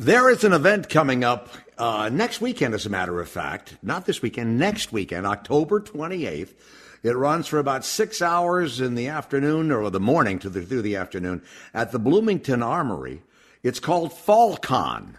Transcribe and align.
There 0.00 0.30
is 0.30 0.44
an 0.44 0.54
event 0.54 0.88
coming 0.88 1.24
up 1.24 1.50
uh, 1.76 2.08
next 2.10 2.40
weekend, 2.40 2.72
as 2.72 2.86
a 2.86 2.88
matter 2.88 3.20
of 3.20 3.28
fact. 3.28 3.76
Not 3.82 4.06
this 4.06 4.22
weekend, 4.22 4.58
next 4.58 4.92
weekend, 4.92 5.26
October 5.26 5.78
28th. 5.78 6.54
It 7.02 7.10
runs 7.10 7.46
for 7.46 7.58
about 7.58 7.84
six 7.84 8.22
hours 8.22 8.80
in 8.80 8.94
the 8.94 9.08
afternoon 9.08 9.70
or 9.70 9.90
the 9.90 10.00
morning 10.00 10.38
to 10.38 10.48
the, 10.48 10.62
through 10.62 10.80
the 10.80 10.96
afternoon 10.96 11.42
at 11.74 11.92
the 11.92 11.98
Bloomington 11.98 12.62
Armory. 12.62 13.20
It's 13.62 13.78
called 13.78 14.12
FallCon 14.12 15.16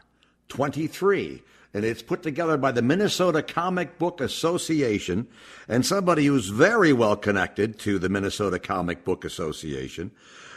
23 0.47 1.43
and 1.75 1.85
it's 1.85 2.01
put 2.01 2.23
together 2.23 2.57
by 2.57 2.71
the 2.71 2.81
Minnesota 2.81 3.43
Comic 3.43 3.99
Book 3.99 4.19
Association 4.19 5.27
and 5.67 5.85
somebody 5.85 6.25
who's 6.25 6.49
very 6.49 6.91
well 6.91 7.15
connected 7.15 7.77
to 7.81 7.99
the 7.99 8.09
Minnesota 8.09 8.57
Comic 8.57 9.05
Book 9.05 9.25
Association 9.25 10.09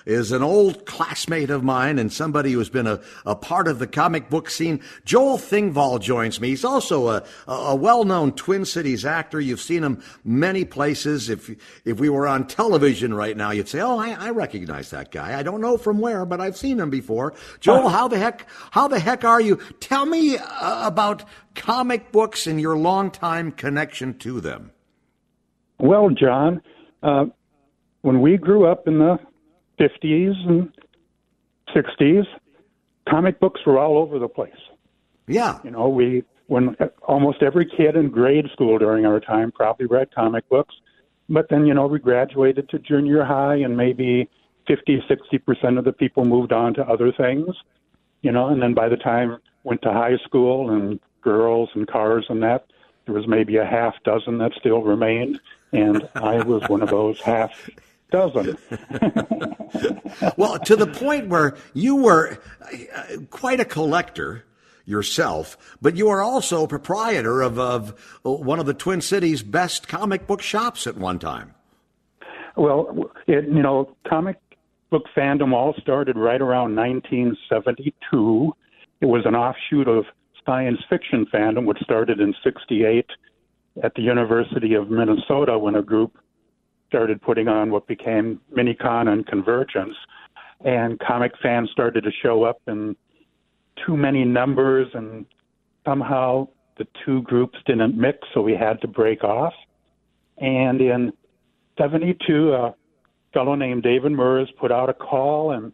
is 0.07 0.33
an 0.33 0.43
old 0.43 0.85
classmate 0.87 1.51
of 1.51 1.65
mine 1.65 1.99
and 1.99 2.13
somebody 2.13 2.53
who's 2.53 2.69
been 2.69 2.87
a, 2.87 3.01
a 3.25 3.35
part 3.35 3.69
of 3.69 3.79
the 3.79 3.87
comic 3.87 4.29
book 4.29 4.51
scene. 4.51 4.81
Joel 5.05 5.39
Thingvall 5.39 6.01
joins 6.01 6.41
me. 6.41 6.49
He's 6.49 6.65
also 6.65 7.09
a, 7.09 7.25
a 7.47 7.75
well-known 7.75 8.33
Twin 8.33 8.65
Cities 8.65 9.05
actor. 9.05 9.41
You've 9.41 9.61
seen 9.61 9.83
him 9.83 10.03
many 10.25 10.65
places. 10.65 11.29
If, 11.29 11.51
if 11.85 11.99
we 11.99 12.09
were 12.09 12.27
on 12.27 12.47
television 12.47 13.15
right 13.15 13.37
now, 13.37 13.51
you'd 13.51 13.69
say, 13.69 13.81
Oh, 13.81 13.99
I, 13.99 14.11
I 14.13 14.31
recognize 14.31 14.91
that 14.91 15.11
guy. 15.11 15.39
I 15.39 15.43
don't 15.43 15.61
know 15.61 15.77
from 15.77 16.01
where, 16.01 16.25
but 16.25 16.41
I've 16.41 16.57
seen 16.57 16.81
him 16.81 16.91
before. 16.91 17.35
Joel, 17.61 17.89
how 17.89 18.09
the 18.09 18.19
heck, 18.19 18.47
how 18.71 18.89
the 18.89 18.99
heck 18.99 19.25
are 19.25 19.41
you? 19.41 19.57
Tell 19.81 20.07
me 20.07 20.37
uh, 20.37 20.87
about 20.87 21.25
comic 21.55 22.13
books 22.13 22.47
and 22.47 22.61
your 22.61 22.77
longtime 22.77 23.53
connection 23.53 24.19
to 24.19 24.41
them. 24.41 24.73
Well, 25.79 26.11
John, 26.11 26.63
uh, 27.03 27.27
when 28.03 28.21
we 28.21 28.37
grew 28.37 28.67
up 28.67 28.87
in 28.87 28.99
the 28.99 29.19
50s 29.79 30.49
and 30.49 30.73
60s, 31.75 32.27
comic 33.09 33.41
books 33.41 33.61
were 33.67 33.79
all 33.79 33.99
over 33.99 34.19
the 34.19 34.29
place. 34.29 34.53
Yeah. 35.27 35.59
You 35.65 35.71
know, 35.71 35.89
we 35.89 36.25
when 36.47 36.77
almost 37.03 37.43
every 37.43 37.65
kid 37.65 37.97
in 37.97 38.11
grade 38.11 38.47
school 38.53 38.79
during 38.79 39.07
our 39.07 39.19
time 39.19 39.51
probably 39.51 39.87
read 39.87 40.15
comic 40.15 40.47
books, 40.49 40.75
but 41.29 41.49
then 41.49 41.67
you 41.67 41.73
know 41.73 41.87
we 41.87 41.99
graduated 41.99 42.69
to 42.71 42.79
junior 42.79 43.25
high 43.25 43.57
and 43.57 43.77
maybe 43.77 44.29
50, 44.67 45.03
60 45.09 45.39
percent 45.39 45.79
of 45.79 45.85
the 45.85 45.93
people 45.93 46.25
moved 46.25 46.53
on 46.53 46.75
to 46.75 46.83
other 46.83 47.13
things. 47.13 47.55
You 48.23 48.33
know, 48.33 48.49
and 48.49 48.63
then 48.63 48.75
by 48.75 48.89
the 48.89 48.97
time 48.97 49.39
went 49.65 49.83
to 49.83 49.93
high 49.93 50.17
school 50.25 50.71
and 50.71 51.01
girls 51.23 51.71
and 51.75 51.87
cars 51.87 52.27
and 52.29 52.43
that, 52.43 52.67
there 53.07 53.15
was 53.15 53.27
maybe 53.27 53.57
a 53.57 53.65
half 53.65 53.95
dozen 54.05 54.39
that 54.39 54.53
still 54.59 54.83
remained, 54.83 55.41
and 55.73 56.09
I 56.15 56.43
was 56.43 56.69
one 56.69 56.83
of 56.83 56.91
those 56.91 57.21
half 57.21 57.69
dozen. 58.15 58.57
well, 60.37 60.59
to 60.61 60.77
the 60.77 60.87
point 60.87 61.29
where 61.29 61.57
you 61.73 61.97
were 61.97 62.39
uh, 62.63 63.17
quite 63.31 63.61
a 63.61 63.65
collector 63.65 64.45
yourself, 64.87 65.77
but 65.81 65.97
you 65.97 66.09
are 66.09 66.23
also 66.23 66.67
proprietor 66.67 67.43
of, 67.43 67.59
of 67.59 68.19
one 68.23 68.61
of 68.61 68.67
the 68.67 68.75
Twin 68.75 69.01
Cities' 69.01 69.43
best 69.43 69.89
comic 69.89 70.27
book 70.27 70.43
shops 70.43 70.87
at 70.87 70.97
one 70.97 71.19
time. 71.19 71.55
Well, 72.57 73.11
it, 73.27 73.47
you 73.47 73.63
know, 73.63 73.97
comic 74.07 74.37
book 74.91 75.05
fandom 75.17 75.53
all 75.53 75.75
started 75.81 76.17
right 76.17 76.41
around 76.41 76.77
1972. 76.77 78.55
It 79.01 79.07
was 79.07 79.23
an 79.25 79.35
offshoot 79.35 79.89
of 79.89 80.05
science 80.47 80.79
fiction 80.89 81.27
fandom, 81.33 81.65
which 81.65 81.79
started 81.83 82.21
in 82.21 82.35
68 82.45 83.07
at 83.83 83.95
the 83.95 84.03
University 84.03 84.75
of 84.75 84.91
Minnesota 84.91 85.59
when 85.59 85.75
a 85.75 85.83
group 85.83 86.17
started 86.95 87.21
putting 87.21 87.49
on 87.49 87.73
what 87.73 87.89
became 87.89 88.41
Minicon 88.57 89.09
and 89.09 89.27
Convergence, 89.27 89.97
and 90.65 90.97
comic 91.01 91.33
fans 91.43 91.69
started 91.73 92.05
to 92.05 92.11
show 92.23 92.45
up 92.45 92.61
in 92.69 92.95
too 93.85 93.97
many 93.97 94.25
numbers, 94.25 94.87
and 94.95 95.27
somehow 95.85 96.47
the 96.79 96.87
two 97.05 97.23
groups 97.23 97.59
didn't 97.67 97.99
mix, 97.99 98.19
so 98.33 98.41
we 98.43 98.55
had 98.55 98.81
to 98.81 98.87
break 98.87 99.25
off. 99.25 99.53
And 100.39 100.81
in 100.81 101.13
72, 101.79 102.53
a 102.53 102.77
fellow 103.33 103.57
named 103.57 103.83
David 103.83 104.13
Mers 104.13 104.49
put 104.61 104.71
out 104.71 104.89
a 104.89 104.95
call 104.95 105.51
and 105.51 105.73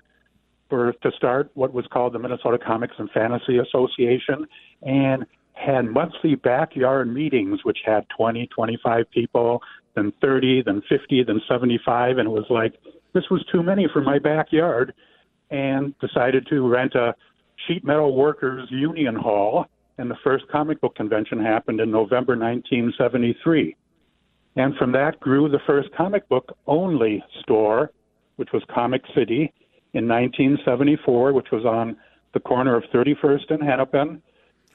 for 0.70 0.94
to 1.02 1.10
start 1.18 1.50
what 1.52 1.74
was 1.74 1.84
called 1.92 2.14
the 2.14 2.18
Minnesota 2.18 2.56
Comics 2.58 2.94
and 2.96 3.10
Fantasy 3.10 3.58
Association 3.58 4.46
and 4.82 5.26
had 5.52 5.84
monthly 5.84 6.34
backyard 6.36 7.12
meetings 7.12 7.60
which 7.64 7.78
had 7.84 8.06
20, 8.16 8.46
25 8.46 9.10
people, 9.10 9.60
then 9.94 10.12
30, 10.20 10.62
then 10.62 10.82
50, 10.88 11.24
then 11.24 11.40
75, 11.48 12.18
and 12.18 12.26
it 12.28 12.30
was 12.30 12.46
like 12.50 12.74
this 13.12 13.24
was 13.30 13.44
too 13.50 13.62
many 13.62 13.88
for 13.92 14.00
my 14.00 14.18
backyard, 14.18 14.94
and 15.50 15.98
decided 15.98 16.46
to 16.48 16.68
rent 16.68 16.94
a 16.94 17.14
sheet 17.66 17.84
metal 17.84 18.14
workers 18.14 18.68
union 18.70 19.16
hall. 19.16 19.66
And 19.98 20.10
the 20.10 20.16
first 20.24 20.44
comic 20.48 20.80
book 20.80 20.94
convention 20.94 21.44
happened 21.44 21.80
in 21.80 21.90
November 21.90 22.36
1973. 22.36 23.76
And 24.56 24.74
from 24.76 24.92
that 24.92 25.20
grew 25.20 25.48
the 25.48 25.60
first 25.66 25.88
comic 25.94 26.28
book 26.28 26.56
only 26.66 27.22
store, 27.42 27.90
which 28.36 28.48
was 28.52 28.62
Comic 28.72 29.02
City 29.14 29.52
in 29.92 30.08
1974, 30.08 31.32
which 31.32 31.50
was 31.52 31.64
on 31.64 31.96
the 32.32 32.40
corner 32.40 32.76
of 32.76 32.84
31st 32.94 33.50
and 33.50 33.62
Hennepin. 33.62 34.22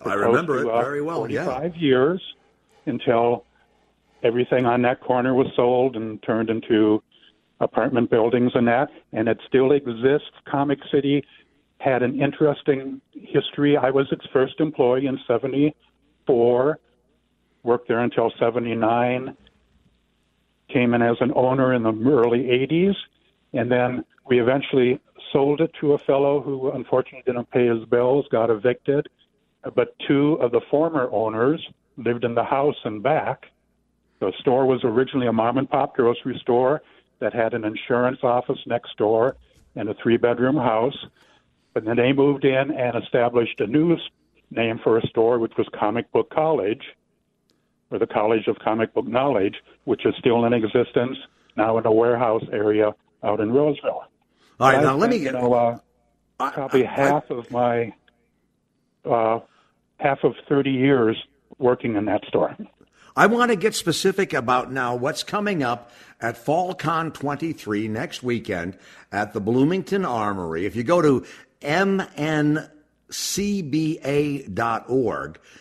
I 0.06 0.14
remember 0.14 0.62
it 0.62 0.70
uh, 0.70 0.82
very 0.82 1.02
well. 1.02 1.20
45 1.20 1.76
yeah. 1.76 1.82
years 1.82 2.22
until 2.86 3.45
everything 4.26 4.66
on 4.66 4.82
that 4.82 5.00
corner 5.02 5.34
was 5.34 5.48
sold 5.56 5.96
and 5.96 6.22
turned 6.24 6.50
into 6.50 7.02
apartment 7.60 8.10
buildings 8.10 8.52
and 8.56 8.68
that, 8.68 8.90
and 9.14 9.30
it 9.30 9.40
still 9.48 9.72
exists. 9.72 10.32
Comic 10.50 10.80
City 10.92 11.24
had 11.80 12.02
an 12.02 12.20
interesting 12.20 13.00
history. 13.14 13.78
I 13.78 13.92
was 13.92 14.08
its 14.12 14.26
first 14.34 14.60
employee 14.60 15.06
in 15.06 15.20
74, 15.28 16.80
worked 17.64 17.88
there 17.88 18.00
until 18.00 18.32
79, 18.40 19.38
came 20.74 20.94
in 20.94 21.02
as 21.02 21.18
an 21.20 21.32
owner 21.36 21.74
in 21.74 21.84
the 21.84 21.94
early 21.94 22.44
80s, 22.44 22.96
and 23.54 23.72
then 23.72 24.04
we 24.28 24.42
eventually 24.42 25.00
sold 25.32 25.62
it 25.62 25.72
to 25.80 25.94
a 25.94 25.98
fellow 26.00 26.42
who 26.42 26.72
unfortunately 26.72 27.24
didn't 27.26 27.50
pay 27.52 27.68
his 27.68 27.86
bills, 27.86 28.26
got 28.32 28.50
evicted. 28.50 29.08
But 29.76 29.96
two 30.08 30.34
of 30.42 30.52
the 30.52 30.62
former 30.70 31.10
owners 31.12 31.66
lived 31.98 32.24
in 32.24 32.36
the 32.36 32.44
house 32.44 32.76
and 32.84 33.02
back 33.02 33.46
the 34.20 34.32
store 34.40 34.66
was 34.66 34.82
originally 34.84 35.28
a 35.28 35.34
mom 35.34 35.58
and 35.58 35.70
pop 35.70 35.96
grocery 35.96 36.38
store 36.42 36.82
that 37.20 37.34
had 37.34 37.54
an 37.54 37.64
insurance 37.64 38.20
office 38.24 38.60
next 38.66 38.98
door 38.98 39.36
and 39.76 39.90
a 39.90 39.96
three 40.02 40.18
bedroom 40.18 40.56
house. 40.56 40.98
But 41.74 41.86
then 41.86 41.98
they 41.98 42.14
moved 42.14 42.46
in 42.46 42.72
and 42.72 43.04
established 43.04 43.60
a 43.60 43.68
new 43.68 43.98
name 44.52 44.80
for 44.84 44.98
a 44.98 45.08
store, 45.08 45.40
which 45.40 45.54
was 45.58 45.68
Comic 45.78 46.12
Book 46.12 46.30
College, 46.30 46.82
or 47.92 48.00
the 48.00 48.08
College 48.08 48.48
of 48.48 48.58
Comic 48.60 48.94
Book 48.94 49.08
Knowledge, 49.08 49.56
which 49.84 50.06
is 50.06 50.14
still 50.20 50.46
in 50.46 50.54
existence 50.54 51.18
now 51.58 51.78
in 51.78 51.86
a 51.86 51.92
warehouse 51.92 52.44
area 52.52 52.94
out 53.24 53.40
in 53.40 53.52
Roseville. 53.52 54.04
All 54.60 54.72
right, 54.72 54.82
now 54.82 54.96
let 54.96 55.10
me 55.10 55.20
get. 55.20 55.34
You 55.34 55.40
know, 55.42 55.54
uh, 55.54 55.78
probably 56.38 56.86
I, 56.86 56.92
I, 56.92 56.96
half 56.96 57.30
of 57.30 57.52
my 57.52 57.94
uh, 59.04 59.40
half 60.00 60.20
of 60.24 60.34
30 60.48 60.72
years 60.72 61.18
working 61.58 61.96
in 61.96 62.06
that 62.06 62.24
store. 62.28 62.56
I 63.18 63.28
want 63.28 63.52
to 63.52 63.56
get 63.56 63.76
specific 63.76 64.34
about 64.34 64.74
now 64.74 64.96
what's 64.96 65.24
coming 65.24 65.64
up 65.64 65.92
at 66.20 66.36
FallCon 66.36 67.14
23 67.14 67.88
next 67.88 68.24
weekend 68.24 68.78
at 69.12 69.32
the 69.32 69.40
Bloomington 69.40 70.04
Armory. 70.04 70.66
If 70.66 70.76
you 70.76 70.84
go 70.84 71.02
to 71.02 71.26
mn 71.62 72.70
cba.org. 73.10 74.50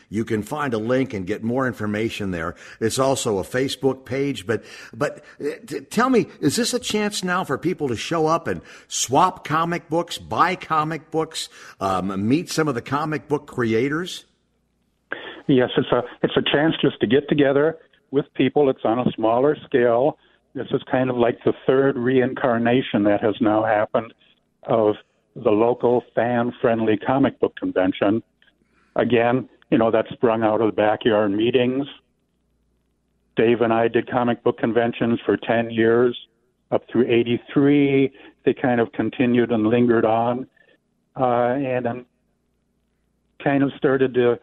You 0.08 0.24
can 0.24 0.42
find 0.42 0.72
a 0.72 0.78
link 0.78 1.12
and 1.12 1.26
get 1.26 1.42
more 1.42 1.66
information 1.66 2.30
there. 2.30 2.54
It's 2.80 2.98
also 2.98 3.38
a 3.38 3.42
Facebook 3.42 4.06
page. 4.06 4.46
But 4.46 4.64
but 4.94 5.22
uh, 5.40 5.50
tell 5.90 6.08
me, 6.08 6.26
is 6.40 6.56
this 6.56 6.72
a 6.72 6.78
chance 6.78 7.22
now 7.22 7.44
for 7.44 7.58
people 7.58 7.88
to 7.88 7.96
show 7.96 8.26
up 8.26 8.48
and 8.48 8.62
swap 8.88 9.44
comic 9.44 9.90
books, 9.90 10.16
buy 10.16 10.56
comic 10.56 11.10
books, 11.10 11.50
um, 11.80 12.26
meet 12.26 12.50
some 12.50 12.66
of 12.66 12.74
the 12.74 12.82
comic 12.82 13.28
book 13.28 13.46
creators? 13.46 14.24
Yes, 15.46 15.70
it's 15.76 15.92
a 15.92 16.02
it's 16.22 16.36
a 16.36 16.42
chance 16.42 16.74
just 16.80 17.00
to 17.00 17.06
get 17.06 17.28
together 17.28 17.78
with 18.10 18.26
people. 18.34 18.70
It's 18.70 18.84
on 18.84 18.98
a 18.98 19.10
smaller 19.12 19.56
scale. 19.66 20.18
This 20.54 20.66
is 20.70 20.80
kind 20.90 21.10
of 21.10 21.16
like 21.16 21.38
the 21.44 21.52
third 21.66 21.96
reincarnation 21.96 23.02
that 23.04 23.20
has 23.22 23.34
now 23.40 23.64
happened 23.64 24.14
of 24.64 24.94
the 25.34 25.50
local 25.50 26.02
fan 26.14 26.52
friendly 26.60 26.96
comic 26.96 27.38
book 27.40 27.56
convention. 27.56 28.22
Again, 28.96 29.48
you 29.70 29.78
know, 29.78 29.90
that 29.90 30.06
sprung 30.12 30.44
out 30.44 30.60
of 30.60 30.68
the 30.68 30.76
backyard 30.76 31.32
meetings. 31.32 31.86
Dave 33.36 33.62
and 33.62 33.72
I 33.72 33.88
did 33.88 34.08
comic 34.08 34.44
book 34.44 34.58
conventions 34.58 35.18
for 35.26 35.36
10 35.36 35.70
years 35.70 36.16
up 36.70 36.82
through 36.90 37.10
83. 37.10 38.12
They 38.44 38.54
kind 38.54 38.80
of 38.80 38.92
continued 38.92 39.50
and 39.50 39.66
lingered 39.66 40.04
on. 40.04 40.46
Uh, 41.16 41.54
and 41.54 41.84
then 41.84 42.06
kind 43.42 43.62
of 43.62 43.72
started 43.76 44.14
to 44.14 44.38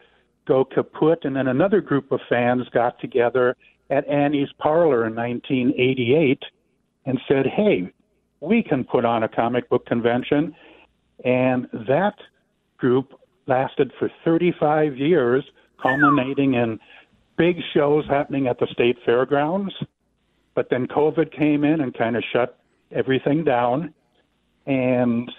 go 0.46 0.64
kaput. 0.64 1.24
And 1.24 1.36
then 1.36 1.48
another 1.48 1.80
group 1.80 2.12
of 2.12 2.20
fans 2.28 2.68
got 2.72 2.98
together 3.00 3.56
at 3.90 4.06
Annie's 4.08 4.52
Parlor 4.58 5.06
in 5.06 5.14
1988 5.14 6.42
and 7.04 7.20
said, 7.28 7.46
hey, 7.46 7.92
we 8.40 8.62
can 8.62 8.84
put 8.84 9.04
on 9.04 9.22
a 9.22 9.28
comic 9.28 9.68
book 9.68 9.86
convention 9.86 10.54
and 11.24 11.68
that 11.88 12.14
group 12.78 13.18
lasted 13.46 13.92
for 13.98 14.10
35 14.24 14.96
years, 14.96 15.44
culminating 15.80 16.54
in 16.54 16.78
big 17.36 17.56
shows 17.72 18.06
happening 18.06 18.46
at 18.46 18.58
the 18.58 18.66
state 18.72 18.96
fairgrounds. 19.04 19.72
But 20.54 20.68
then 20.70 20.86
COVID 20.86 21.32
came 21.32 21.64
in 21.64 21.80
and 21.80 21.94
kind 21.94 22.16
of 22.16 22.24
shut 22.32 22.58
everything 22.90 23.44
down. 23.44 23.94
And 24.66 25.30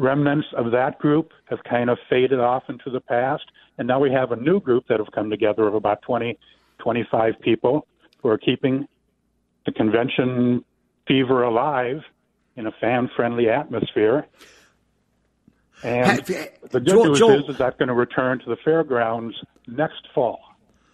remnants 0.00 0.46
of 0.56 0.72
that 0.72 0.98
group 0.98 1.32
have 1.44 1.62
kind 1.68 1.90
of 1.90 1.98
faded 2.08 2.40
off 2.40 2.64
into 2.68 2.90
the 2.90 3.00
past. 3.00 3.44
And 3.78 3.86
now 3.86 4.00
we 4.00 4.10
have 4.12 4.32
a 4.32 4.36
new 4.36 4.60
group 4.60 4.86
that 4.88 4.98
have 4.98 5.12
come 5.12 5.30
together 5.30 5.66
of 5.66 5.74
about 5.74 6.02
20, 6.02 6.38
25 6.78 7.34
people 7.40 7.86
who 8.22 8.28
are 8.28 8.38
keeping 8.38 8.88
the 9.66 9.72
convention 9.72 10.64
fever 11.06 11.42
alive 11.42 12.02
in 12.56 12.66
a 12.66 12.72
fan 12.80 13.10
friendly 13.14 13.48
atmosphere. 13.48 14.26
And 15.82 16.24
the 16.24 16.80
good 16.80 16.86
Joel, 16.86 17.04
news 17.06 17.18
Joel, 17.18 17.44
is, 17.44 17.50
is 17.50 17.58
that's 17.58 17.76
going 17.78 17.88
to 17.88 17.94
return 17.94 18.38
to 18.40 18.46
the 18.46 18.56
fairgrounds 18.64 19.34
next 19.66 20.08
fall. 20.14 20.40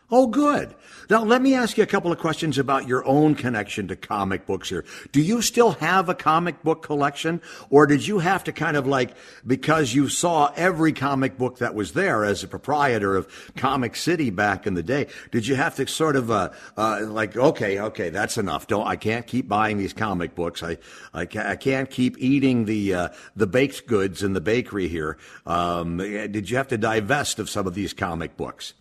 Oh, 0.09 0.29
good. 0.29 0.73
Now, 1.11 1.25
let 1.25 1.43
me 1.43 1.55
ask 1.55 1.77
you 1.77 1.83
a 1.83 1.87
couple 1.87 2.13
of 2.13 2.19
questions 2.19 2.59
about 2.59 2.87
your 2.87 3.05
own 3.05 3.35
connection 3.35 3.89
to 3.89 3.97
comic 3.97 4.47
books 4.47 4.69
here. 4.69 4.85
Do 5.11 5.21
you 5.21 5.43
still 5.43 5.73
have 5.73 6.09
a 6.09 6.15
comic 6.15 6.63
book 6.63 6.85
collection, 6.85 7.43
or 7.71 7.89
did 7.89 8.07
you 8.07 8.21
have 8.21 8.45
to 8.45 8.53
kind 8.53 8.77
of 8.77 8.87
like, 8.87 9.17
because 9.45 9.95
you 9.95 10.09
saw 10.09 10.53
every 10.55 10.93
comic 10.93 11.37
book 11.37 11.59
that 11.59 11.75
was 11.75 11.93
there 11.93 12.25
as 12.25 12.45
a 12.45 12.49
proprietor 12.49 13.17
of 13.17 13.53
Comic 13.57 13.97
City 13.97 14.31
back 14.31 14.65
in 14.65 14.75
the 14.75 14.83
day, 14.83 15.09
did 15.33 15.45
you 15.49 15.57
have 15.57 15.75
to 15.75 15.89
sort 15.89 16.15
of, 16.15 16.31
uh, 16.31 16.51
uh, 16.77 17.01
like, 17.07 17.37
okay, 17.37 17.81
okay, 17.81 18.11
that's 18.11 18.39
enough. 18.39 18.69
Don't, 18.69 18.87
I 18.87 18.95
can't 18.95 19.27
keep 19.27 19.49
buying 19.49 19.77
these 19.77 19.93
comic 19.93 20.37
books. 20.37 20.63
I, 20.63 20.79
I, 21.15 21.27
ca- 21.27 21.49
I 21.49 21.57
can't 21.57 21.91
keep 21.91 22.17
eating 22.19 22.67
the, 22.67 22.95
uh, 22.95 23.09
the 23.35 23.49
baked 23.49 23.89
goods 23.89 24.23
in 24.23 24.35
the 24.35 24.41
bakery 24.41 24.87
here. 24.87 25.19
Um, 25.47 25.97
did 25.97 26.49
you 26.49 26.59
have 26.59 26.69
to 26.69 26.79
divest 26.79 27.41
of 27.41 27.51
some 27.51 27.67
of 27.67 27.75
these 27.75 27.93
comic 27.93 28.37
books? 28.37 28.75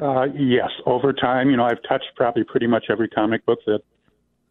Uh, 0.00 0.24
yes, 0.34 0.70
over 0.86 1.12
time, 1.12 1.50
you 1.50 1.56
know, 1.56 1.64
I've 1.64 1.82
touched 1.88 2.10
probably 2.16 2.44
pretty 2.44 2.66
much 2.66 2.86
every 2.90 3.08
comic 3.08 3.44
book 3.46 3.60
that 3.66 3.80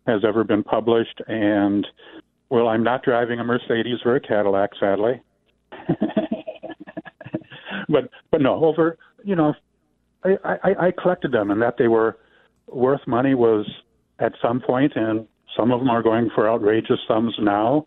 has 0.08 0.22
ever 0.28 0.44
been 0.44 0.64
published, 0.64 1.22
and 1.28 1.86
well, 2.50 2.68
I'm 2.68 2.84
not 2.84 3.04
driving 3.04 3.40
a 3.40 3.44
Mercedes 3.44 4.00
or 4.06 4.16
a 4.16 4.20
Cadillac, 4.20 4.72
sadly. 4.80 5.22
but 7.90 8.10
but 8.32 8.42
no, 8.42 8.64
over 8.66 8.98
you 9.24 9.36
know, 9.36 9.54
I, 10.24 10.38
I 10.44 10.88
I 10.88 10.92
collected 10.92 11.32
them, 11.32 11.52
and 11.52 11.62
that 11.62 11.76
they 11.78 11.88
were 11.88 12.18
worth 12.68 13.02
money 13.08 13.36
was 13.36 13.70
at 14.20 14.34
some 14.42 14.62
point, 14.62 14.94
and 14.96 15.28
some 15.58 15.72
of 15.72 15.80
them 15.80 15.90
are 15.90 16.04
going 16.04 16.30
for 16.34 16.50
outrageous 16.50 17.00
sums 17.08 17.36
now. 17.40 17.86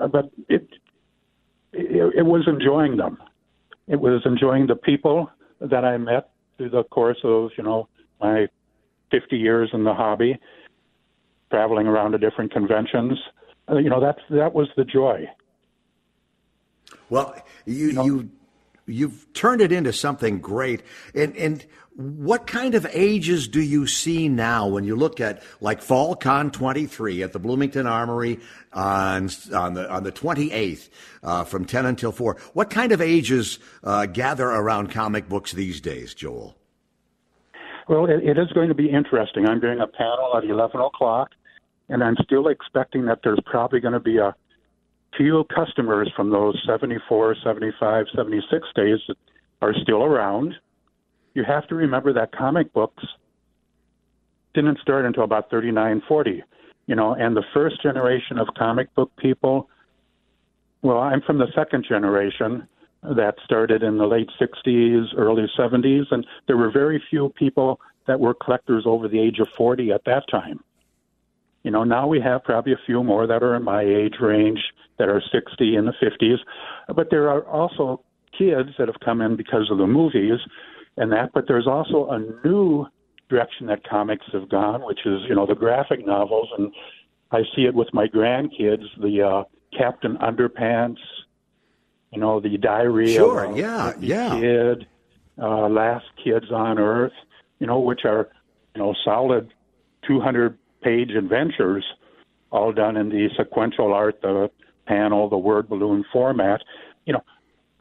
Uh, 0.00 0.08
but 0.08 0.30
it, 0.48 0.68
it 1.72 2.12
it 2.16 2.26
was 2.26 2.44
enjoying 2.46 2.96
them. 2.96 3.18
It 3.88 4.00
was 4.00 4.22
enjoying 4.24 4.66
the 4.66 4.76
people 4.76 5.30
that 5.60 5.84
I 5.84 5.96
met 5.96 6.31
through 6.62 6.70
the 6.70 6.84
course 6.84 7.18
of 7.24 7.50
you 7.56 7.64
know 7.64 7.88
my 8.20 8.46
50 9.10 9.36
years 9.36 9.70
in 9.72 9.84
the 9.84 9.92
hobby, 9.92 10.38
traveling 11.50 11.86
around 11.86 12.12
to 12.12 12.18
different 12.18 12.52
conventions. 12.52 13.18
Uh, 13.68 13.78
you 13.78 13.90
know 13.90 14.00
that's 14.00 14.20
that 14.30 14.52
was 14.54 14.68
the 14.76 14.84
joy. 14.84 15.28
Well, 17.10 17.34
you 17.66 17.88
you, 17.88 17.92
know, 17.92 18.04
you 18.04 18.30
you've 18.92 19.32
turned 19.32 19.60
it 19.60 19.72
into 19.72 19.92
something 19.92 20.40
great, 20.40 20.82
and 21.14 21.36
and 21.36 21.64
what 21.94 22.46
kind 22.46 22.74
of 22.74 22.86
ages 22.92 23.48
do 23.48 23.60
you 23.60 23.86
see 23.86 24.28
now 24.28 24.66
when 24.66 24.84
you 24.84 24.96
look 24.96 25.20
at 25.20 25.42
like 25.60 25.82
Fall 25.82 26.16
Con 26.16 26.50
23 26.50 27.22
at 27.22 27.32
the 27.32 27.38
Bloomington 27.38 27.86
Armory 27.86 28.40
on 28.72 29.28
on 29.54 29.74
the 29.74 29.90
on 29.90 30.02
the 30.02 30.12
28th 30.12 30.88
uh, 31.22 31.44
from 31.44 31.64
10 31.64 31.86
until 31.86 32.12
4? 32.12 32.36
What 32.54 32.70
kind 32.70 32.92
of 32.92 33.00
ages 33.00 33.58
uh, 33.84 34.06
gather 34.06 34.46
around 34.46 34.90
comic 34.90 35.28
books 35.28 35.52
these 35.52 35.80
days, 35.80 36.14
Joel? 36.14 36.56
Well, 37.88 38.06
it, 38.06 38.22
it 38.24 38.38
is 38.38 38.50
going 38.54 38.68
to 38.68 38.74
be 38.74 38.88
interesting. 38.88 39.46
I'm 39.46 39.60
doing 39.60 39.80
a 39.80 39.86
panel 39.86 40.36
at 40.36 40.44
11 40.44 40.80
o'clock, 40.80 41.30
and 41.88 42.02
I'm 42.02 42.16
still 42.22 42.48
expecting 42.48 43.04
that 43.06 43.20
there's 43.22 43.40
probably 43.44 43.80
going 43.80 43.92
to 43.92 44.00
be 44.00 44.18
a 44.18 44.34
few 45.16 45.44
customers 45.54 46.10
from 46.16 46.30
those 46.30 46.60
74, 46.66 47.36
75, 47.42 48.06
76 48.14 48.68
days 48.74 48.98
that 49.08 49.16
are 49.60 49.74
still 49.74 50.02
around 50.02 50.54
you 51.34 51.44
have 51.44 51.66
to 51.68 51.74
remember 51.74 52.12
that 52.12 52.32
comic 52.32 52.72
books 52.72 53.04
didn't 54.54 54.78
start 54.80 55.06
until 55.06 55.24
about 55.24 55.50
39, 55.50 56.02
40. 56.06 56.42
You 56.86 56.96
know, 56.96 57.14
and 57.14 57.36
the 57.36 57.44
first 57.54 57.82
generation 57.82 58.38
of 58.38 58.48
comic 58.56 58.94
book 58.94 59.10
people, 59.16 59.68
well, 60.82 60.98
I'm 60.98 61.22
from 61.22 61.38
the 61.38 61.46
second 61.54 61.86
generation 61.88 62.66
that 63.02 63.36
started 63.44 63.82
in 63.82 63.98
the 63.98 64.06
late 64.06 64.28
60s, 64.40 65.06
early 65.16 65.46
70s, 65.58 66.06
and 66.10 66.26
there 66.46 66.56
were 66.56 66.70
very 66.70 67.02
few 67.08 67.30
people 67.30 67.80
that 68.06 68.20
were 68.20 68.34
collectors 68.34 68.84
over 68.84 69.08
the 69.08 69.20
age 69.20 69.38
of 69.38 69.48
40 69.56 69.92
at 69.92 70.04
that 70.04 70.24
time. 70.28 70.62
You 71.62 71.70
know, 71.70 71.84
now 71.84 72.06
we 72.06 72.20
have 72.20 72.42
probably 72.42 72.72
a 72.72 72.80
few 72.86 73.04
more 73.04 73.26
that 73.26 73.42
are 73.42 73.54
in 73.54 73.62
my 73.62 73.82
age 73.82 74.14
range 74.20 74.60
that 74.98 75.08
are 75.08 75.22
60 75.32 75.76
in 75.76 75.84
the 75.84 75.92
50s, 76.02 76.38
but 76.94 77.08
there 77.10 77.28
are 77.30 77.46
also 77.46 78.02
kids 78.36 78.70
that 78.78 78.88
have 78.88 79.00
come 79.04 79.20
in 79.20 79.36
because 79.36 79.70
of 79.70 79.78
the 79.78 79.86
movies 79.86 80.38
and 80.96 81.12
that. 81.12 81.30
But 81.32 81.44
there's 81.46 81.66
also 81.66 82.08
a 82.10 82.18
new 82.46 82.86
direction 83.28 83.66
that 83.66 83.88
comics 83.88 84.26
have 84.32 84.48
gone, 84.48 84.84
which 84.84 85.00
is 85.06 85.20
you 85.28 85.34
know 85.34 85.46
the 85.46 85.54
graphic 85.54 86.06
novels, 86.06 86.48
and 86.58 86.72
I 87.30 87.42
see 87.54 87.62
it 87.62 87.74
with 87.74 87.88
my 87.92 88.06
grandkids, 88.06 88.84
the 89.00 89.22
uh, 89.22 89.44
Captain 89.76 90.16
Underpants, 90.18 90.98
you 92.12 92.20
know, 92.20 92.40
the 92.40 92.58
Diary 92.58 93.14
sure, 93.14 93.44
of 93.44 93.56
yeah, 93.56 93.94
yeah. 94.00 94.38
Kid, 94.38 94.86
uh, 95.40 95.68
Last 95.68 96.04
Kids 96.22 96.50
on 96.52 96.78
Earth, 96.78 97.12
you 97.58 97.66
know, 97.66 97.80
which 97.80 98.04
are 98.04 98.28
you 98.74 98.82
know 98.82 98.94
solid 99.04 99.52
200 100.06 100.58
page 100.82 101.10
adventures, 101.10 101.84
all 102.50 102.72
done 102.72 102.96
in 102.96 103.08
the 103.08 103.28
sequential 103.36 103.92
art, 103.92 104.20
the 104.22 104.50
panel, 104.86 105.28
the 105.28 105.38
word 105.38 105.68
balloon 105.68 106.04
format. 106.12 106.60
You 107.06 107.14
know, 107.14 107.24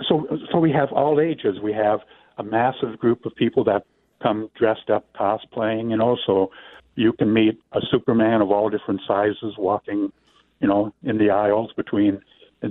so 0.07 0.27
so 0.51 0.59
we 0.59 0.71
have 0.71 0.91
all 0.91 1.19
ages. 1.19 1.59
We 1.61 1.73
have 1.73 1.99
a 2.37 2.43
massive 2.43 2.97
group 2.97 3.25
of 3.25 3.35
people 3.35 3.63
that 3.65 3.85
come 4.21 4.49
dressed 4.55 4.89
up 4.89 5.05
cosplaying, 5.13 5.89
you 5.89 5.97
know, 5.97 6.17
so 6.25 6.51
you 6.95 7.13
can 7.13 7.33
meet 7.33 7.59
a 7.71 7.79
Superman 7.89 8.41
of 8.41 8.51
all 8.51 8.69
different 8.69 9.01
sizes 9.07 9.55
walking, 9.57 10.11
you 10.59 10.67
know, 10.67 10.93
in 11.03 11.17
the 11.17 11.29
aisles 11.29 11.71
between 11.75 12.21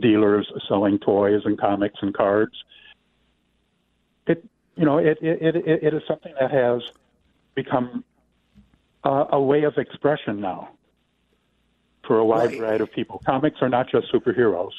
dealers 0.01 0.51
selling 0.69 0.99
toys 0.99 1.43
and 1.45 1.59
comics 1.59 1.97
and 2.01 2.15
cards. 2.15 2.53
It, 4.27 4.45
you 4.77 4.85
know, 4.85 4.99
it 4.99 5.19
it 5.21 5.57
it, 5.57 5.85
it 5.85 5.95
is 5.95 6.03
something 6.07 6.33
that 6.41 6.51
has 6.51 6.83
become 7.55 8.05
a, 9.05 9.27
a 9.33 9.41
way 9.41 9.63
of 9.65 9.79
expression 9.79 10.41
now 10.41 10.71
for 12.07 12.19
a 12.19 12.25
wide 12.25 12.57
variety 12.57 12.83
of 12.83 12.93
people. 12.93 13.23
Comics 13.25 13.59
are 13.61 13.69
not 13.69 13.91
just 13.91 14.13
superheroes. 14.13 14.73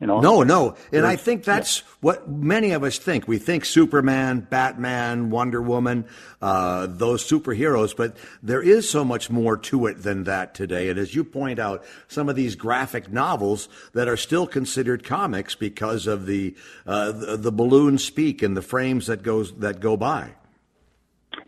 You 0.00 0.08
know? 0.08 0.20
No, 0.20 0.42
no. 0.42 0.76
And 0.92 1.06
I 1.06 1.16
think 1.16 1.44
that's 1.44 1.78
yeah. 1.78 1.84
what 2.00 2.28
many 2.28 2.72
of 2.72 2.82
us 2.82 2.98
think. 2.98 3.28
We 3.28 3.38
think 3.38 3.64
Superman, 3.64 4.40
Batman, 4.50 5.30
Wonder 5.30 5.62
Woman, 5.62 6.04
uh, 6.42 6.88
those 6.90 7.24
superheroes, 7.24 7.96
but 7.96 8.16
there 8.42 8.60
is 8.60 8.90
so 8.90 9.04
much 9.04 9.30
more 9.30 9.56
to 9.56 9.86
it 9.86 10.02
than 10.02 10.24
that 10.24 10.52
today. 10.52 10.90
And 10.90 10.98
as 10.98 11.14
you 11.14 11.22
point 11.22 11.58
out, 11.58 11.84
some 12.08 12.28
of 12.28 12.34
these 12.34 12.56
graphic 12.56 13.10
novels 13.10 13.68
that 13.92 14.08
are 14.08 14.16
still 14.16 14.46
considered 14.46 15.04
comics 15.04 15.54
because 15.54 16.06
of 16.06 16.26
the 16.26 16.56
uh, 16.86 17.12
the, 17.12 17.36
the 17.36 17.52
balloon 17.52 17.96
speak 17.96 18.42
and 18.42 18.56
the 18.56 18.62
frames 18.62 19.06
that 19.06 19.22
goes 19.22 19.54
that 19.58 19.80
go 19.80 19.96
by. 19.96 20.32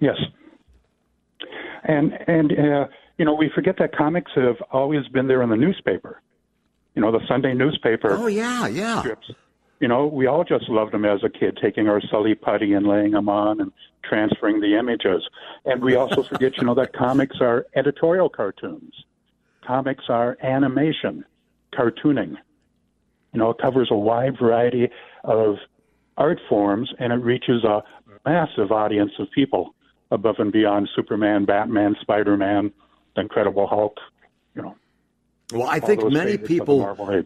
Yes. 0.01 0.17
And 1.87 2.13
and 2.29 2.53
uh, 2.53 2.87
you 3.19 3.25
know 3.25 3.35
we 3.35 3.51
forget 3.55 3.77
that 3.79 3.97
comics 3.97 4.33
have 4.35 4.57
always 4.71 5.07
been 5.09 5.27
there 5.29 5.43
in 5.43 5.51
the 5.51 5.57
newspaper 5.57 6.21
you 6.97 7.03
know, 7.03 7.13
the 7.13 7.25
Sunday 7.29 7.55
newspaper. 7.55 8.13
Oh 8.13 8.27
yeah, 8.27 8.67
yeah. 8.67 9.01
Strips. 9.01 9.31
You 9.79 9.89
know, 9.89 10.07
we 10.07 10.27
all 10.27 10.43
just 10.43 10.69
loved 10.71 10.93
them 10.93 11.05
as 11.05 11.23
a 11.23 11.29
kid, 11.29 11.59
taking 11.63 11.87
our 11.87 12.01
Silly 12.11 12.35
Putty 12.35 12.73
and 12.73 12.87
laying 12.87 13.11
them 13.11 13.29
on 13.29 13.61
and 13.61 13.71
transferring 14.03 14.61
the 14.61 14.79
images. 14.79 15.23
And 15.67 15.83
we 15.83 15.95
also 15.95 16.23
forget, 16.31 16.57
you 16.57 16.65
know, 16.65 16.75
that 16.75 16.95
comics 16.95 17.37
are 17.43 17.67
editorial 17.77 18.31
cartoons. 18.31 18.95
Comics 19.67 20.05
are 20.09 20.39
animation, 20.43 21.25
cartooning. 21.75 22.37
You 23.35 23.41
know, 23.41 23.51
it 23.51 23.59
covers 23.59 23.89
a 23.91 23.97
wide 23.97 24.39
variety 24.39 24.89
of 25.25 25.57
art 26.17 26.41
forms 26.49 26.91
and 26.99 27.13
it 27.13 27.17
reaches 27.17 27.63
a 27.65 27.83
massive 28.25 28.73
audience 28.73 29.13
of 29.19 29.31
people 29.33 29.75
above 30.11 30.37
and 30.39 30.53
beyond 30.53 30.89
Superman, 30.95 31.45
Batman, 31.45 31.97
Spider 32.01 32.37
Man, 32.37 32.73
the 33.15 33.23
Incredible 33.23 33.67
Hulk, 33.67 33.99
you 34.55 34.63
know. 34.63 34.77
Well, 35.53 35.69
I 35.69 35.81
think 35.81 36.11
many 36.11 36.39
people. 36.39 37.25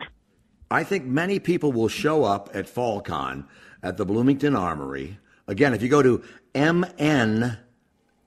I 0.73 0.85
think 0.85 1.05
many 1.05 1.41
people 1.41 1.73
will 1.73 1.89
show 1.89 2.23
up 2.23 2.51
at 2.55 2.67
FallCon 2.67 3.47
at 3.83 3.97
the 3.97 4.07
Bloomington 4.07 4.55
Armory. 4.55 5.19
Again, 5.49 5.75
if 5.75 5.83
you 5.83 5.89
go 5.89 6.01
to 6.01 6.23
MN 6.55 7.59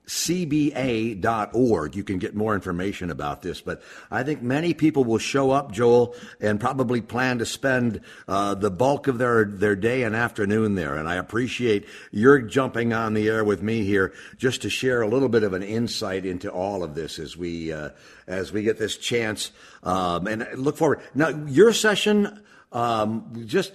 cba.org. 0.06 1.96
You 1.96 2.04
can 2.04 2.18
get 2.18 2.34
more 2.34 2.54
information 2.54 3.10
about 3.10 3.42
this. 3.42 3.60
But 3.60 3.82
I 4.10 4.22
think 4.22 4.42
many 4.42 4.74
people 4.74 5.04
will 5.04 5.18
show 5.18 5.50
up, 5.50 5.72
Joel, 5.72 6.14
and 6.40 6.60
probably 6.60 7.00
plan 7.00 7.38
to 7.38 7.46
spend 7.46 8.00
uh, 8.28 8.54
the 8.54 8.70
bulk 8.70 9.08
of 9.08 9.18
their, 9.18 9.44
their 9.44 9.76
day 9.76 10.02
and 10.02 10.14
afternoon 10.14 10.74
there. 10.74 10.96
And 10.96 11.08
I 11.08 11.14
appreciate 11.14 11.86
your 12.10 12.40
jumping 12.40 12.92
on 12.92 13.14
the 13.14 13.28
air 13.28 13.44
with 13.44 13.62
me 13.62 13.84
here 13.84 14.12
just 14.36 14.62
to 14.62 14.70
share 14.70 15.00
a 15.00 15.08
little 15.08 15.30
bit 15.30 15.42
of 15.42 15.54
an 15.54 15.62
insight 15.62 16.26
into 16.26 16.50
all 16.50 16.82
of 16.82 16.94
this 16.94 17.18
as 17.18 17.36
we 17.36 17.72
uh, 17.72 17.90
as 18.26 18.52
we 18.52 18.62
get 18.62 18.78
this 18.78 18.96
chance. 18.96 19.52
Um, 19.82 20.26
and 20.26 20.46
look 20.56 20.76
forward. 20.76 21.00
Now, 21.14 21.28
your 21.28 21.72
session 21.72 22.42
um, 22.74 23.44
just 23.46 23.72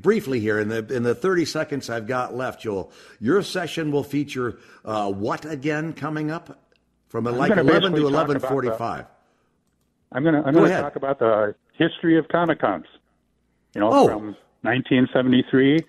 briefly 0.00 0.38
here 0.40 0.60
in 0.60 0.68
the 0.68 0.86
in 0.86 1.02
the 1.02 1.14
30 1.14 1.44
seconds 1.44 1.90
I've 1.90 2.06
got 2.06 2.34
left, 2.34 2.62
Joel, 2.62 2.92
your 3.20 3.42
session 3.42 3.90
will 3.90 4.04
feature 4.04 4.58
uh, 4.84 5.10
what 5.10 5.44
again 5.44 5.92
coming 5.92 6.30
up 6.30 6.62
from 7.08 7.24
like 7.24 7.50
11 7.50 7.94
to 7.94 8.02
11:45. 8.02 9.06
I'm 10.12 10.22
going 10.22 10.34
to 10.34 10.46
I'm 10.46 10.54
going 10.54 10.70
to 10.70 10.80
talk 10.80 10.96
about 10.96 11.18
the 11.18 11.54
history 11.72 12.16
of 12.18 12.28
Comic 12.28 12.60
Cons. 12.60 12.86
You 13.74 13.80
know, 13.80 13.92
oh. 13.92 14.06
from 14.06 14.36
1973 14.62 15.80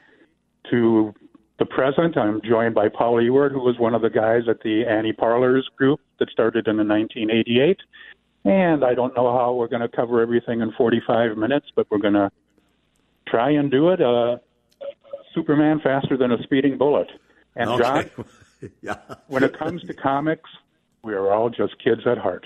to 0.72 1.14
the 1.60 1.66
present. 1.66 2.18
I'm 2.18 2.42
joined 2.42 2.76
by 2.76 2.90
Paul 2.90 3.22
Ewart, 3.22 3.52
who 3.52 3.60
was 3.60 3.78
one 3.80 3.96
of 3.96 4.02
the 4.02 4.10
guys 4.10 4.44
at 4.50 4.62
the 4.62 4.86
Annie 4.86 5.14
Parlors 5.14 5.68
group 5.76 6.00
that 6.20 6.30
started 6.30 6.68
in 6.68 6.78
1988. 6.78 7.80
And 8.46 8.84
I 8.84 8.94
don't 8.94 9.16
know 9.16 9.32
how 9.36 9.54
we're 9.54 9.68
going 9.68 9.82
to 9.82 9.90
cover 9.90 10.22
everything 10.22 10.62
in 10.62 10.72
45 10.74 11.38
minutes, 11.38 11.68
but 11.76 11.88
we're 11.90 11.98
going 11.98 12.14
to 12.14 12.32
try 13.30 13.52
and 13.52 13.70
do 13.70 13.90
it. 13.90 14.02
Uh, 14.02 14.38
Superman 15.34 15.80
faster 15.84 16.18
than 16.18 16.32
a 16.32 16.42
speeding 16.44 16.78
bullet. 16.78 17.08
And 17.56 17.70
okay. 17.70 17.84
John, 17.84 18.26
yeah. 18.82 18.98
when 19.28 19.44
it 19.44 19.58
comes 19.58 19.84
to 19.84 19.94
comics, 19.94 20.50
we 21.04 21.14
are 21.14 21.32
all 21.32 21.50
just 21.50 21.82
kids 21.84 22.02
at 22.06 22.18
heart. 22.18 22.46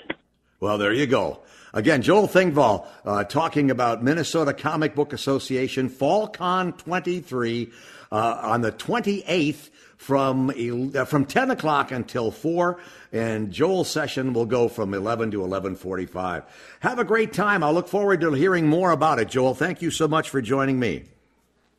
Well, 0.62 0.78
there 0.78 0.94
you 0.94 1.08
go. 1.08 1.40
Again, 1.74 2.04
Joel 2.04 2.28
Thingvall 2.28 2.86
uh, 3.04 3.24
talking 3.24 3.72
about 3.72 4.04
Minnesota 4.04 4.54
Comic 4.54 4.94
Book 4.94 5.12
Association 5.12 5.90
Fall 5.90 6.28
Con 6.28 6.74
23 6.74 7.72
uh, 8.12 8.40
on 8.44 8.62
the 8.62 8.72
28th 8.72 9.72
from 9.98 10.52
uh, 10.96 11.06
from 11.06 11.26
10 11.26 11.52
o'clock 11.52 11.92
until 11.92 12.32
4 12.32 12.80
and 13.12 13.52
joel's 13.52 13.88
session 13.88 14.34
will 14.34 14.48
go 14.48 14.68
from 14.68 14.96
11 14.96 15.30
to 15.30 15.38
11.45 15.42 16.44
have 16.80 16.98
a 16.98 17.04
great 17.04 17.34
time. 17.34 17.64
I'll 17.64 17.72
look 17.72 17.88
forward 17.88 18.20
to 18.22 18.34
hearing 18.34 18.68
more 18.68 18.90
about 18.90 19.20
it. 19.20 19.30
Joel 19.30 19.54
thank 19.54 19.80
you 19.80 19.92
so 19.92 20.08
much 20.08 20.32
for 20.32 20.42
joining 20.42 20.80
me. 20.80 21.04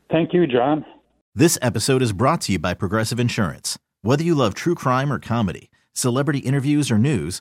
Thank 0.09 0.33
you 0.33 0.47
john. 0.47 0.85
This 1.35 1.59
episode 1.61 2.01
is 2.01 2.13
brought 2.13 2.43
to 2.43 2.53
you 2.53 2.61
by 2.61 2.75
progressive 2.75 3.19
insurance. 3.19 3.77
Whether 4.03 4.23
you 4.23 4.37
love 4.37 4.55
true 4.55 4.77
crime 4.77 5.13
or 5.13 5.19
comedy 5.19 5.69
celebrity 5.93 6.39
interviews 6.39 6.93
or 6.93 6.99
news 6.99 7.41